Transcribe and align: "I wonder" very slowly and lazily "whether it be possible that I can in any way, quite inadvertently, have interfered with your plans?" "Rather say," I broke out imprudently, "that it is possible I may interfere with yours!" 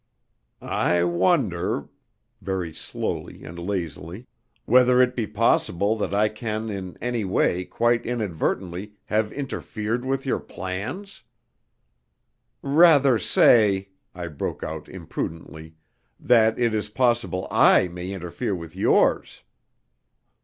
"I 0.63 1.03
wonder" 1.03 1.87
very 2.41 2.73
slowly 2.73 3.43
and 3.43 3.59
lazily 3.59 4.25
"whether 4.65 4.99
it 4.99 5.15
be 5.15 5.27
possible 5.27 5.95
that 5.97 6.11
I 6.15 6.27
can 6.27 6.71
in 6.71 6.97
any 7.01 7.23
way, 7.23 7.65
quite 7.65 8.03
inadvertently, 8.03 8.93
have 9.05 9.31
interfered 9.31 10.03
with 10.03 10.25
your 10.25 10.39
plans?" 10.39 11.21
"Rather 12.63 13.19
say," 13.19 13.89
I 14.15 14.25
broke 14.25 14.63
out 14.63 14.89
imprudently, 14.89 15.75
"that 16.19 16.57
it 16.57 16.73
is 16.73 16.89
possible 16.89 17.47
I 17.51 17.87
may 17.87 18.11
interfere 18.11 18.55
with 18.55 18.75
yours!" 18.75 19.43